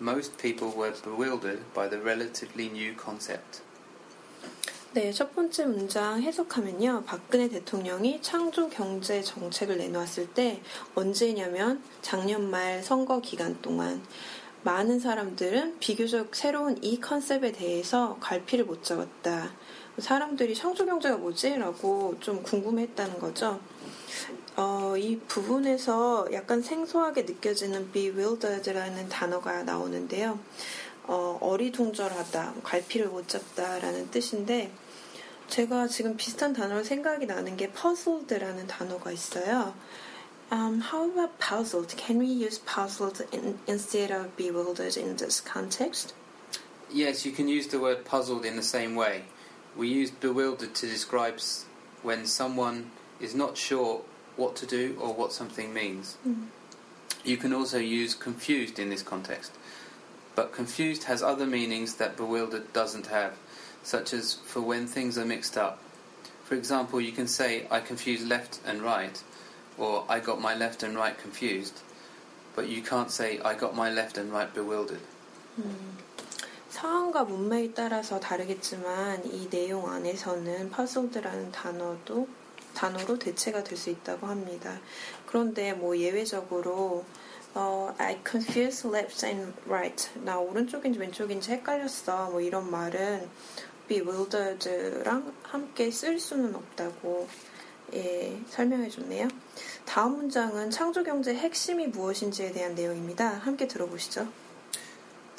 [0.00, 3.62] most people were bewildered by the relatively new concept.
[4.94, 7.04] 네, 첫 번째 문장 해석하면요.
[7.06, 10.60] 박근혜 대통령이 창조 경제 정책을 내놓았을 때
[10.96, 14.02] 언제냐면 작년 말 선거 기간 동안
[14.64, 19.52] 많은 사람들은 비교적 새로운 이 컨셉에 대해서 갈피를 못 잡았다.
[19.98, 21.56] 사람들이 창조 경제가 뭐지?
[21.56, 23.60] 라고 좀 궁금했다는 거죠.
[24.56, 30.38] 어, 이 부분에서 약간 생소하게 느껴지는 bewildered라는 단어가 나오는데요.
[31.04, 34.70] 어, 어리둥절하다, 갈피를 못 잡다라는 뜻인데
[35.48, 39.74] 제가 지금 비슷한 단어로 생각이 나는 게 puzzled라는 단어가 있어요.
[40.50, 41.96] Um, how about puzzled?
[41.96, 46.14] Can we use puzzled in, instead of bewildered in this context?
[46.90, 49.24] Yes, you can use the word puzzled in the same way.
[49.76, 51.40] We use bewildered to describe
[52.02, 52.90] when someone
[53.20, 54.02] is not sure
[54.36, 56.16] what to do or what something means.
[56.26, 56.48] 음.
[57.24, 59.52] You can also use confused in this context.
[60.34, 63.36] But confused has other meanings that bewildered doesn't have,
[63.82, 65.78] such as for when things are mixed up.
[66.44, 69.22] For example, you can say, I confuse left and right,
[69.78, 71.80] or I got my left and right confused,
[72.56, 75.00] but you can't say, I got my left and right bewildered.
[75.60, 76.11] Mm-hmm.
[76.72, 82.26] 상황과 문맥에 따라서 다르겠지만 이 내용 안에서는 puzzled라는 단어도
[82.74, 84.80] 단어로 대체가 될 수 있다고 합니다.
[85.26, 87.04] 그런데 뭐 예외적으로
[87.54, 90.08] 어, I confuse left and right.
[90.24, 92.30] 나 오른쪽인지 왼쪽인지 헷갈렸어.
[92.30, 93.28] 뭐 이런 말은
[93.88, 97.28] bewildered랑 함께 쓸 수는 없다고
[97.92, 99.28] 예, 설명해 줬네요.
[99.84, 103.28] 다음 문장은 창조 경제의 핵심이 무엇인지에 대한 내용입니다.
[103.28, 104.26] 함께 들어보시죠.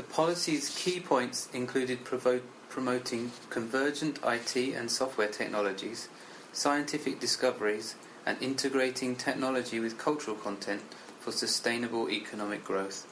[0.00, 6.08] The policy's key points included provo- promoting convergent IT and software technologies,
[6.52, 7.94] scientific discoveries,
[8.26, 10.82] and integrating technology with cultural content
[11.20, 13.06] for sustainable economic growth.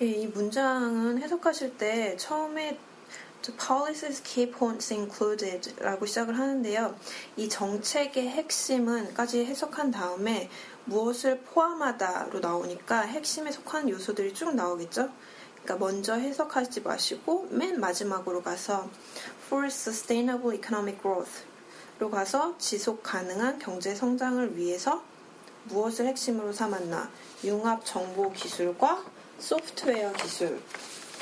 [0.00, 2.78] 예, 이 문장은 해석하실 때 처음에
[3.42, 6.96] The policy's key points included 라고 시작을 하는데요.
[7.36, 10.50] 이 정책의 핵심은까지 해석한 다음에
[10.84, 15.10] 무엇을 포함하다로 나오니까 핵심에 속하는 요소들이 쭉 나오겠죠.
[15.63, 18.89] 그러니까 먼저 해석하지 마시고 맨 마지막으로 가서
[19.45, 25.03] for sustainable economic growth로 가서 지속 가능한 경제 성장을 위해서
[25.65, 27.09] 무엇을 핵심으로 삼았나?
[27.43, 29.03] 융합 정보 기술과
[29.37, 30.59] 소프트웨어 기술,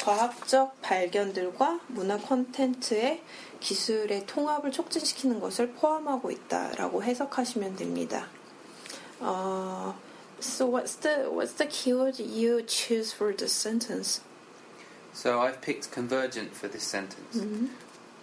[0.04, 3.22] 과학적 발견들과 문화 콘텐츠의
[3.60, 8.28] 기술의 통합을 촉진시키는 것을 포함하고 있다라고 해석하시면 됩니다.
[9.20, 9.94] 어,
[10.42, 14.22] so what's the what's the keyword you choose for this sentence?
[15.14, 17.38] So I've picked convergent for this sentence.
[17.38, 17.68] Mm-hmm.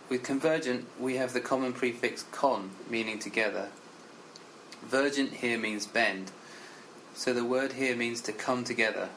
[0.09, 3.69] With convergent, we have the common prefix con, meaning together.
[4.85, 6.31] Vergent here means bend,
[7.15, 9.09] so the word here means to come together.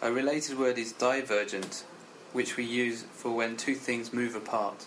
[0.00, 1.84] A related word is divergent,
[2.32, 4.86] which we use for when two things move apart.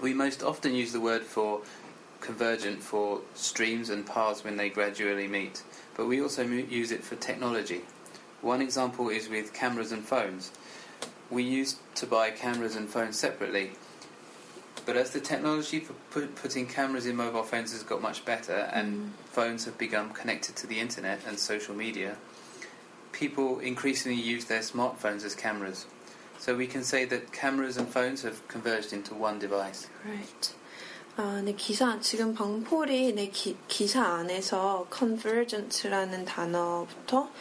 [0.00, 1.60] We most often use the word for
[2.20, 5.62] convergent for streams and paths when they gradually meet,
[5.96, 7.82] but we also use it for technology.
[8.40, 10.52] One example is with cameras and phones
[11.29, 13.71] We used to buy cameras and phones separately,
[14.85, 18.69] but as the technology for put, putting cameras in mobile phones has got much better
[18.71, 22.17] and phones have become connected to the internet and social media,
[23.11, 25.85] people increasingly use their smartphones as cameras.
[26.37, 29.87] So we can say that cameras and phones have converged into one device.
[30.05, 30.51] Right.
[31.17, 37.31] 아, 네, 기사, 지금 방폴이 내 기, 기사 안에서 convergent라는 단어부터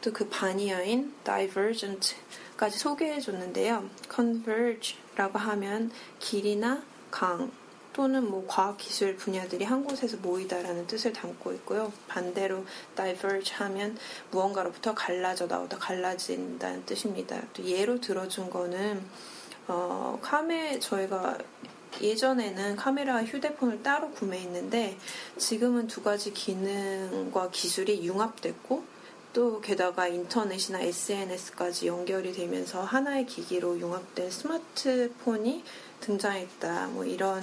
[0.00, 3.88] 또 그 반이어인 divergent까지 소개해 줬는데요.
[4.12, 7.50] converge라고 하면 길이나 강
[7.92, 11.90] 또는 뭐 과학 기술 분야들이 한 곳에서 모이다라는 뜻을 담고 있고요.
[12.08, 13.96] 반대로 diverge 하면
[14.30, 17.40] 무언가로부터 갈라져 나오다 갈라진다는 뜻입니다.
[17.54, 19.02] 또 예로 들어준 거는
[19.68, 21.38] 어, 카메 저희가
[22.00, 24.98] 예전에는 카메라와 휴대폰을 따로 구매했는데
[25.38, 28.95] 지금은 두 가지 기능과 기술이 융합됐고
[29.36, 35.62] 또 게다가 인터넷이나 SNS까지 연결이 되면서 하나의 기기로 융합된 스마트폰이
[36.00, 36.86] 등장했다.
[36.86, 37.42] 뭐 이런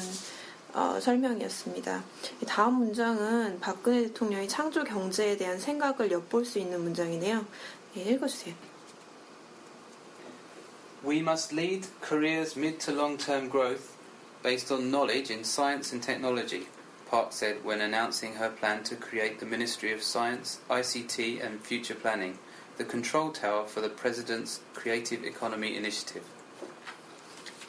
[0.74, 2.04] 어, 설명이었습니다.
[2.48, 7.46] 다음 문장은 박근혜 대통령이 창조 경제에 대한 생각을 엿볼 수 있는 문장이네요.
[7.94, 8.56] 네, 읽어주세요.
[11.06, 13.92] We must lead Korea's mid to long term growth
[14.42, 16.66] based on knowledge in science and technology,
[17.14, 21.94] Park said when announcing her plan to create the Ministry of Science, ICT and Future
[21.94, 22.40] Planning,
[22.80, 26.24] the control tower for the President's Creative Economy Initiative.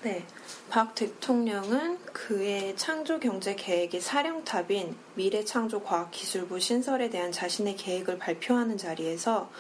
[0.02, 0.24] 네.
[0.70, 9.50] 박 대통령은 그의 창조 경제 계획의 사령탑인 미래창조과학기술부 신설에 대한 자신의 계획을 발표하는 자리에서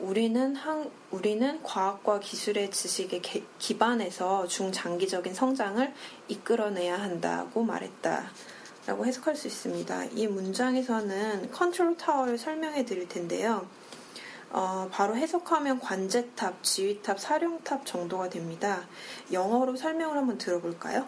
[0.00, 5.94] 우리는 한, 우리는 과학과 기술의 지식에 개, 기반해서 중장기적인 성장을
[6.26, 8.32] 이끌어내야 한다고 말했다.
[8.88, 10.04] 라고 해석할 수 있습니다.
[10.14, 13.68] 이 문장에서는 컨트롤 타워를 설명해 드릴 텐데요.
[14.48, 18.88] 어, 바로 해석하면 관제탑, 지휘탑, 사령탑 정도가 됩니다.
[19.30, 21.06] 영어로 설명을 한번 들어볼까요?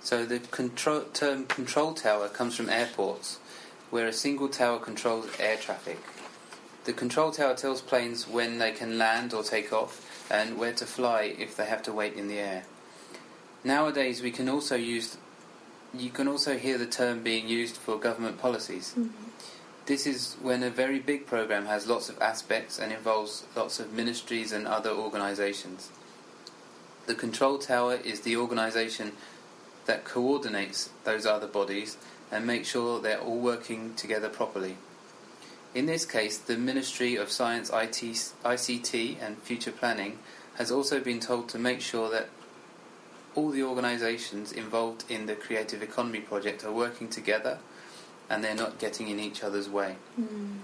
[0.00, 3.40] So the control, term control tower comes from airports,
[3.90, 5.98] where a single tower controls air traffic.
[6.84, 9.98] The control tower tells planes when they can land or take off
[10.30, 12.62] and where to fly if they have to wait in the air.
[13.64, 15.18] Nowadays, we can also use
[15.94, 18.94] you can also hear the term being used for government policies.
[18.96, 19.28] Mm-hmm.
[19.86, 23.92] This is when a very big program has lots of aspects and involves lots of
[23.92, 25.90] ministries and other organizations.
[27.06, 29.12] The control tower is the organization
[29.86, 31.96] that coordinates those other bodies
[32.30, 34.76] and makes sure they're all working together properly.
[35.74, 40.18] In this case, the Ministry of Science, IT, ICT and Future Planning
[40.54, 42.28] has also been told to make sure that
[43.34, 47.58] all the organisations involved in the Creative Economy project are working together
[48.28, 49.96] and they're not getting in each other's way.
[50.18, 50.62] 음,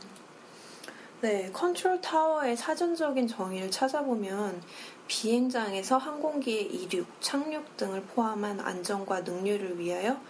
[1.22, 4.62] 네, 컨트롤 타워의 사전적인 정의를 찾아보면
[5.08, 10.20] 비행장에서 항공기의 이륙, 착륙 등을 포함한 안전과 능률을 위하여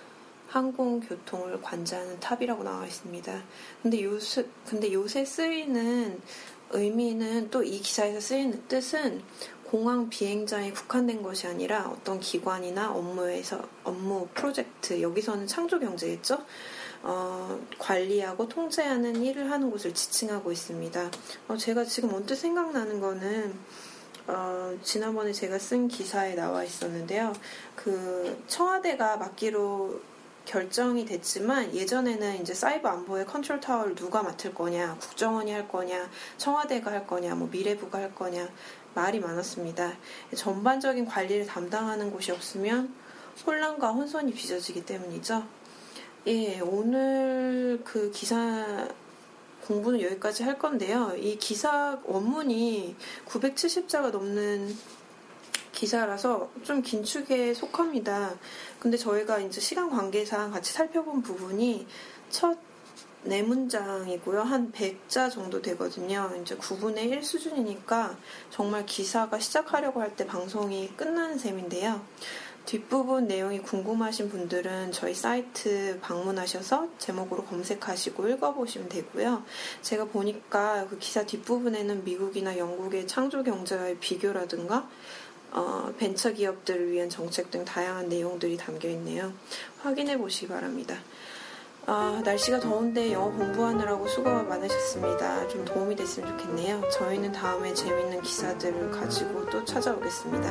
[0.49, 3.43] 항공 교통을 관장하는 탑이라고 나와 있습니다.
[3.83, 6.21] 근데 요새, 근데 요새 쓰이는
[6.71, 9.23] 의미는 또 이 기사에서 쓰이는 뜻은
[9.71, 16.39] 공항 비행장에 국한된 것이 아니라 어떤 기관이나 업무에서 업무 프로젝트 여기서는 창조 경제겠죠?
[17.03, 21.11] 어, 관리하고 통제하는 일을 하는 곳을 지칭하고 있습니다.
[21.49, 23.55] 어, 제가 지금 언뜻 생각나는 거는
[24.29, 27.33] 어, 지난번에 제가 쓴 기사에 나와 있었는데요.
[27.75, 30.01] 그 청와대가 맡기로
[30.47, 36.93] 결정이 됐지만 예전에는 이제 사이버 안보의 컨트롤 타워를 누가 맡을 거냐, 국정원이 할 거냐, 청와대가
[36.93, 38.49] 할 거냐, 뭐 미래부가 할 거냐
[38.95, 39.93] 말이 많았습니다.
[40.35, 42.95] 전반적인 관리를 담당하는 곳이 없으면
[43.47, 45.47] 혼란과 혼선이 빚어지기 때문이죠.
[46.29, 48.89] 예, 오늘 그 기사
[49.67, 51.13] 공부는 여기까지 할 건데요.
[51.17, 54.75] 이 기사 원문이 970자가 넘는
[55.77, 58.35] 기사라서 좀 긴축에 속합니다.
[58.81, 61.87] 근데 저희가 이제 시간 관계상 같이 살펴본 부분이
[62.31, 62.67] 첫
[63.27, 64.43] 네 문장이고요.
[64.43, 66.31] 한 100자 정도 되거든요.
[66.41, 68.17] 이제 9분의 1 수준이니까
[68.51, 72.01] 정말 기사가 시작하려고 할 때 방송이 끝나는 셈인데요.
[72.67, 79.45] 뒷부분 내용이 궁금하신 분들은 저희 사이트 방문하셔서 제목으로 검색하시고 읽어보시면 되고요.
[79.83, 84.89] 제가 보니까 그 기사 뒷부분에는 미국이나 영국의 창조 경제와의 비교라든가
[85.53, 89.33] 어, 벤처 기업들을 위한 정책 등 다양한 내용들이 담겨 있네요.
[89.81, 90.97] 확인해 보시기 바랍니다.
[91.89, 95.47] 아, 날씨가 더운데 영어 공부하느라고 수고가 많으셨습니다.
[95.47, 96.89] 좀 도움이 됐으면 좋겠네요.
[96.91, 100.49] 저희는 다음에 재밌는 기사들을 가지고 또 찾아오겠습니다.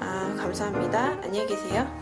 [0.00, 1.18] 아, 감사합니다.
[1.22, 1.84] 안녕히 계세요.
[1.84, 2.01] 네.